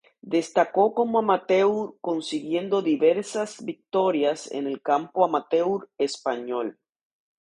[0.23, 6.79] Destacó como amateur consiguiendo diversas victorias en el campo amateur español.